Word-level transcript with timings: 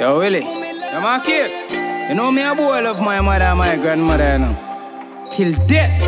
Yo, 0.00 0.18
Willie. 0.18 0.40
Yo, 0.40 1.00
my 1.02 1.20
kid. 1.22 1.50
You 2.08 2.14
know 2.14 2.32
me 2.32 2.40
a 2.40 2.54
boy 2.54 2.80
love 2.82 3.02
my 3.02 3.20
mother 3.20 3.44
and 3.44 3.58
my 3.58 3.76
grandmother, 3.76 4.32
you 4.32 4.38
know. 4.38 5.28
Till 5.30 5.52
death. 5.66 6.00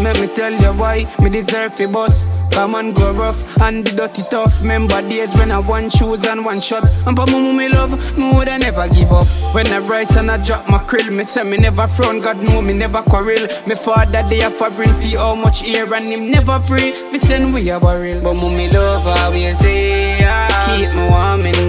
Let 0.00 0.18
me 0.18 0.26
tell 0.28 0.52
you 0.52 0.72
why 0.80 1.04
me 1.20 1.28
deserve 1.28 1.78
a 1.78 1.86
boss. 1.92 2.34
Come 2.50 2.74
and 2.76 2.96
go 2.96 3.12
rough 3.12 3.44
and 3.60 3.86
the 3.86 3.94
dirty 3.94 4.22
tough. 4.22 4.62
Remember 4.62 5.02
days 5.02 5.34
when 5.34 5.50
I 5.50 5.58
one 5.58 5.90
shoes 5.90 6.26
and 6.26 6.42
one 6.46 6.62
shot. 6.62 6.84
And 7.06 7.14
for 7.14 7.26
mama 7.26 7.52
me 7.52 7.68
love, 7.68 7.92
me 8.18 8.32
would 8.34 8.48
I 8.48 8.56
never 8.56 8.88
give 8.88 9.12
up. 9.12 9.26
When 9.54 9.66
I 9.66 9.78
rise 9.80 10.16
and 10.16 10.30
I 10.30 10.42
drop 10.42 10.66
my 10.70 10.78
krill, 10.78 11.14
me 11.14 11.24
say 11.24 11.44
me 11.44 11.58
never 11.58 11.86
frown. 11.88 12.20
God 12.22 12.42
know 12.42 12.62
me 12.62 12.72
never 12.72 13.02
quarrel. 13.02 13.46
Me 13.66 13.74
father 13.74 14.22
they 14.30 14.38
have 14.38 14.54
a 14.54 14.56
for 14.56 14.70
bring 14.70 14.92
fee 15.00 15.16
how 15.16 15.34
much 15.34 15.64
air 15.64 15.92
and 15.92 16.06
him 16.06 16.30
never 16.30 16.58
pray. 16.60 16.92
Me 17.12 17.18
send 17.18 17.52
we 17.52 17.68
a 17.68 17.78
barrel, 17.78 18.22
but 18.22 18.32
mommy 18.32 18.68
love 18.68 19.06
I 19.06 19.24
always 19.24 19.58
there. 19.58 20.48
Keep 20.66 20.94
me 20.94 21.08
warm 21.10 21.40
in 21.40 21.65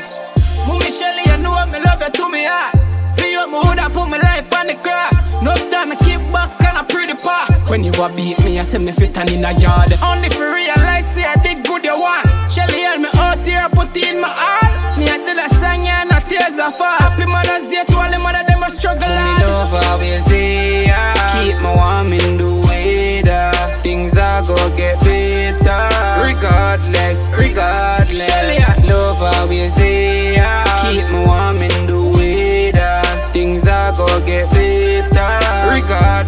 regardless. 0.00 0.66
Mommy 0.66 0.90
Shelly, 0.90 1.22
you 1.26 1.42
know 1.42 1.66
me 1.66 1.80
love 1.84 2.00
you 2.00 2.10
to 2.10 2.28
me 2.28 2.44
heart. 2.44 2.74
For 3.18 3.26
you, 3.26 3.46
me 3.46 3.58
woulda 3.64 3.88
put 3.90 4.08
my 4.08 4.18
life 4.18 4.52
on 4.54 4.66
the 4.66 4.74
cross. 4.74 5.12
No 5.42 5.54
time 5.70 5.92
I 5.92 5.96
keep 5.96 6.20
back 6.32 6.50
and 6.62 6.78
I 6.78 6.82
pretty 6.82 7.14
pass. 7.14 7.68
When 7.68 7.84
you 7.84 7.92
a 7.92 8.08
beat 8.14 8.42
me, 8.44 8.58
I 8.58 8.62
say 8.62 8.78
me 8.78 8.92
fit 8.92 9.16
and 9.16 9.30
in 9.30 9.44
a 9.44 9.52
yard. 9.52 9.92
Only 10.02 10.28
for 10.30 10.52
realize 10.52 11.06
say 11.14 11.24
I 11.24 11.36
did 11.42 11.66
good 11.66 11.84
you 11.84 11.98
want. 11.98 12.26
Shelly 12.52 12.80
help 12.80 13.00
me 13.00 13.08
out 13.14 13.46
here, 13.46 13.68
put 13.72 13.96
in 13.96 14.20
my 14.20 14.28
all. 14.28 14.98
Me 14.98 15.08
I 15.08 15.16
did 15.18 15.38
a 15.38 15.48
song 15.60 15.84
yeah, 15.84 16.02
and 16.02 16.12
a 16.12 16.20
tears 16.28 16.58
are 16.58 16.70
fall. 16.70 16.96
Happy 16.98 17.26
Mother's 17.26 17.68
Day 17.70 17.84
to 17.84 17.96
all 17.96 18.10
the 18.10 18.18
mother 18.18 18.44
them 18.46 18.62
a 18.62 18.70
struggle. 18.70 19.08
Me 19.08 19.32
love 19.44 19.74
always 19.88 20.24
there. 20.26 21.14
Keep 21.32 21.56
me 21.62 21.70
warm 21.76 22.12
in 22.12 22.36
the 22.36 22.50
weather. 22.66 23.52
Things 23.82 24.16
are 24.18 24.42
gonna 24.42 24.76
get 24.76 25.00
better. 25.00 25.80
Regardless, 26.24 27.28
regardless. 27.28 27.49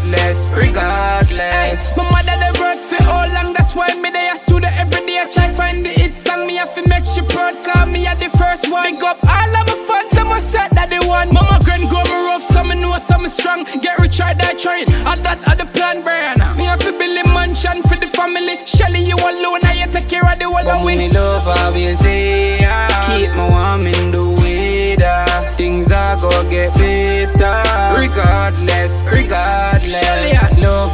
Regardless, 0.02 0.48
regardless. 0.48 1.96
My 1.96 2.02
mother 2.02 2.36
they 2.42 2.60
work 2.60 2.80
for 2.82 3.02
all 3.06 3.28
long, 3.28 3.52
that's 3.52 3.74
why 3.74 3.86
me 4.02 4.10
they 4.10 4.30
a 4.30 4.36
student 4.36 4.74
every 4.76 5.06
day. 5.06 5.20
I 5.22 5.30
try 5.30 5.48
find 5.54 5.84
the 5.84 5.90
hit 5.90 6.12
song, 6.12 6.46
me 6.46 6.56
have 6.56 6.74
to 6.74 6.86
make 6.88 7.06
she 7.06 7.22
proud, 7.22 7.54
cause 7.64 7.86
me 7.88 8.06
a 8.06 8.14
the 8.16 8.28
first 8.36 8.70
one. 8.70 8.82
Big 8.82 9.02
up 9.02 9.22
all 9.22 9.56
of 9.56 9.66
my 9.66 9.78
fans, 9.86 10.18
I'm 10.18 10.32
a 10.32 10.40
set 10.40 10.72
that 10.72 10.90
they 10.90 10.98
want. 10.98 11.32
Mama 11.32 11.58
grand 11.64 11.88
go 11.88 12.02
me 12.02 12.18
rough, 12.26 12.42
so 12.42 12.64
me 12.64 12.74
know 12.80 12.98
some 12.98 13.26
strong. 13.28 13.64
Get 13.80 13.98
rich, 14.00 14.16
try 14.16 14.34
die 14.34 14.54
trying. 14.58 14.90
All 15.06 15.16
that 15.22 15.38
the 15.56 15.66
plan, 15.70 16.02
Brianna. 16.02 16.56
Me 16.56 16.64
have 16.64 16.80
to 16.80 16.90
build 16.90 17.22
a 17.22 17.24
mansion 17.30 17.80
for 17.86 17.94
the 17.94 18.08
family. 18.10 18.58
Shelly, 18.66 19.06
you 19.06 19.14
alone, 19.14 19.62
I 19.62 19.86
take 19.86 20.08
care 20.08 20.26
of 20.26 20.38
the 20.38 20.50
whole 20.50 20.66
of. 20.66 20.84
Me 20.84 21.08
love 21.10 21.46
always 21.46 21.98
there. 22.00 22.88
Keep 23.06 23.30
me 23.38 23.44
warm 23.54 23.86
in 23.86 24.10
the 24.10 24.24
weather. 24.42 25.30
Things 25.54 25.92
are 25.92 26.16
gonna 26.18 26.50
get 26.50 26.74
better. 26.74 27.54
Regardless, 27.94 29.02
regardless. 29.06 29.51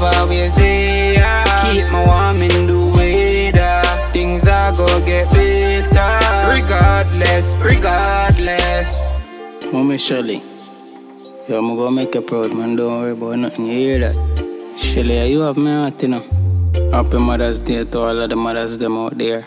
Love 0.00 0.14
always 0.14 0.54
there. 0.54 1.44
Keep 1.62 1.90
me 1.90 2.00
warm 2.06 2.36
in 2.36 2.66
the 2.68 2.78
weather. 2.94 3.82
Things 4.12 4.46
are 4.46 4.70
gonna 4.70 5.04
get 5.04 5.28
better. 5.32 6.54
Regardless, 6.54 7.56
regardless. 7.60 9.02
Mommy 9.72 9.98
Shelly. 9.98 10.40
Yo, 11.48 11.58
I'm 11.58 11.74
gonna 11.76 11.90
make 11.90 12.14
you 12.14 12.22
proud, 12.22 12.54
man. 12.54 12.76
Don't 12.76 13.00
worry 13.00 13.10
about 13.10 13.38
nothing. 13.38 13.66
You 13.66 13.72
hear 13.72 13.98
that? 13.98 14.14
Shelly, 14.78 15.32
you 15.32 15.40
have 15.40 15.56
me 15.56 15.72
heart, 15.72 16.00
you 16.00 16.08
know. 16.08 16.22
Happy 16.92 17.18
Mother's 17.18 17.58
Day 17.58 17.82
to 17.82 17.98
all 17.98 18.22
of 18.22 18.30
the 18.30 18.36
mothers 18.36 18.78
them 18.78 18.96
out 18.96 19.18
there. 19.18 19.46